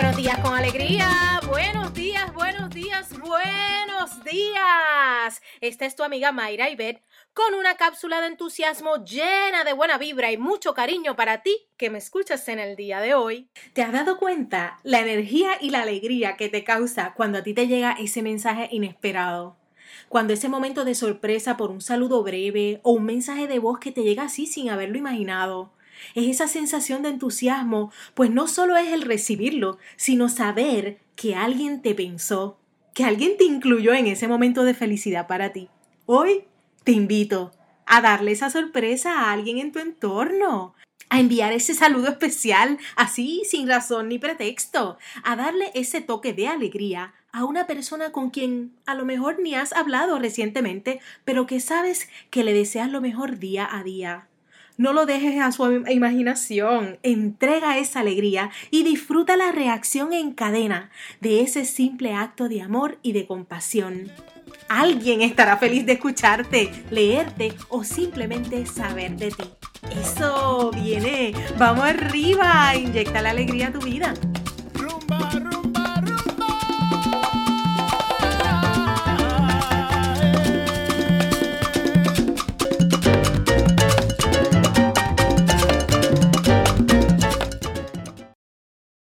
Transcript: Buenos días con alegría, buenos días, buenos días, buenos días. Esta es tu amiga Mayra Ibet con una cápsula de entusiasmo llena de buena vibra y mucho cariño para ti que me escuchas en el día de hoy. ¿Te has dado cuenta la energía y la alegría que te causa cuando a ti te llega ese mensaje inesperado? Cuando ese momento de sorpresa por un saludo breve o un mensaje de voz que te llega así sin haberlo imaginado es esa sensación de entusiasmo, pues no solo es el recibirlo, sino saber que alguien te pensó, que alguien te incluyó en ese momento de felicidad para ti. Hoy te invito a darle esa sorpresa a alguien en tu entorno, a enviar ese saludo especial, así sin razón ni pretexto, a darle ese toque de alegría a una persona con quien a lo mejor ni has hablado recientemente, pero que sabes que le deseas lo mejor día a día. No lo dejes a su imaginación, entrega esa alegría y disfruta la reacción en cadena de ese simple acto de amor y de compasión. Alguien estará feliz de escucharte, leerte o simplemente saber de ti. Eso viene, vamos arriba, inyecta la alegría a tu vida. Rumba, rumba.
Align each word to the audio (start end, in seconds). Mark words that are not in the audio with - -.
Buenos 0.00 0.16
días 0.16 0.38
con 0.38 0.54
alegría, 0.54 1.40
buenos 1.46 1.92
días, 1.92 2.32
buenos 2.32 2.70
días, 2.70 3.10
buenos 3.20 4.24
días. 4.24 5.42
Esta 5.60 5.84
es 5.84 5.94
tu 5.94 6.02
amiga 6.02 6.32
Mayra 6.32 6.70
Ibet 6.70 7.02
con 7.34 7.52
una 7.52 7.74
cápsula 7.76 8.22
de 8.22 8.28
entusiasmo 8.28 9.04
llena 9.04 9.62
de 9.62 9.74
buena 9.74 9.98
vibra 9.98 10.32
y 10.32 10.38
mucho 10.38 10.72
cariño 10.72 11.16
para 11.16 11.42
ti 11.42 11.54
que 11.76 11.90
me 11.90 11.98
escuchas 11.98 12.48
en 12.48 12.60
el 12.60 12.76
día 12.76 13.02
de 13.02 13.12
hoy. 13.12 13.50
¿Te 13.74 13.82
has 13.82 13.92
dado 13.92 14.16
cuenta 14.16 14.80
la 14.84 15.00
energía 15.00 15.58
y 15.60 15.68
la 15.68 15.82
alegría 15.82 16.38
que 16.38 16.48
te 16.48 16.64
causa 16.64 17.12
cuando 17.14 17.36
a 17.36 17.42
ti 17.42 17.52
te 17.52 17.66
llega 17.66 17.92
ese 17.92 18.22
mensaje 18.22 18.70
inesperado? 18.72 19.58
Cuando 20.08 20.32
ese 20.32 20.48
momento 20.48 20.86
de 20.86 20.94
sorpresa 20.94 21.58
por 21.58 21.70
un 21.70 21.82
saludo 21.82 22.22
breve 22.22 22.80
o 22.84 22.92
un 22.92 23.04
mensaje 23.04 23.46
de 23.48 23.58
voz 23.58 23.78
que 23.78 23.92
te 23.92 24.02
llega 24.02 24.22
así 24.22 24.46
sin 24.46 24.70
haberlo 24.70 24.96
imaginado 24.96 25.72
es 26.14 26.26
esa 26.26 26.48
sensación 26.48 27.02
de 27.02 27.10
entusiasmo, 27.10 27.92
pues 28.14 28.30
no 28.30 28.48
solo 28.48 28.76
es 28.76 28.92
el 28.92 29.02
recibirlo, 29.02 29.78
sino 29.96 30.28
saber 30.28 30.98
que 31.16 31.34
alguien 31.34 31.82
te 31.82 31.94
pensó, 31.94 32.58
que 32.94 33.04
alguien 33.04 33.36
te 33.36 33.44
incluyó 33.44 33.92
en 33.94 34.06
ese 34.06 34.28
momento 34.28 34.64
de 34.64 34.74
felicidad 34.74 35.26
para 35.26 35.52
ti. 35.52 35.68
Hoy 36.06 36.44
te 36.84 36.92
invito 36.92 37.52
a 37.86 38.00
darle 38.00 38.32
esa 38.32 38.50
sorpresa 38.50 39.20
a 39.20 39.32
alguien 39.32 39.58
en 39.58 39.72
tu 39.72 39.78
entorno, 39.80 40.74
a 41.08 41.18
enviar 41.18 41.52
ese 41.52 41.74
saludo 41.74 42.08
especial, 42.08 42.78
así 42.96 43.42
sin 43.44 43.68
razón 43.68 44.08
ni 44.08 44.18
pretexto, 44.18 44.96
a 45.24 45.36
darle 45.36 45.70
ese 45.74 46.00
toque 46.00 46.32
de 46.32 46.48
alegría 46.48 47.12
a 47.32 47.44
una 47.44 47.66
persona 47.66 48.12
con 48.12 48.30
quien 48.30 48.72
a 48.86 48.94
lo 48.94 49.04
mejor 49.04 49.40
ni 49.40 49.54
has 49.54 49.72
hablado 49.72 50.18
recientemente, 50.18 51.00
pero 51.24 51.46
que 51.46 51.60
sabes 51.60 52.08
que 52.30 52.44
le 52.44 52.52
deseas 52.52 52.90
lo 52.90 53.00
mejor 53.00 53.38
día 53.38 53.68
a 53.70 53.82
día. 53.82 54.29
No 54.80 54.94
lo 54.94 55.04
dejes 55.04 55.38
a 55.42 55.52
su 55.52 55.70
imaginación, 55.90 56.98
entrega 57.02 57.76
esa 57.76 58.00
alegría 58.00 58.50
y 58.70 58.82
disfruta 58.82 59.36
la 59.36 59.52
reacción 59.52 60.14
en 60.14 60.32
cadena 60.32 60.90
de 61.20 61.42
ese 61.42 61.66
simple 61.66 62.14
acto 62.14 62.48
de 62.48 62.62
amor 62.62 62.98
y 63.02 63.12
de 63.12 63.26
compasión. 63.26 64.10
Alguien 64.70 65.20
estará 65.20 65.58
feliz 65.58 65.84
de 65.84 65.92
escucharte, 65.92 66.70
leerte 66.90 67.52
o 67.68 67.84
simplemente 67.84 68.64
saber 68.64 69.18
de 69.18 69.32
ti. 69.32 69.44
Eso 70.00 70.70
viene, 70.70 71.34
vamos 71.58 71.84
arriba, 71.84 72.74
inyecta 72.74 73.20
la 73.20 73.32
alegría 73.32 73.68
a 73.68 73.72
tu 73.72 73.80
vida. 73.80 74.14
Rumba, 74.72 75.30
rumba. 75.30 75.89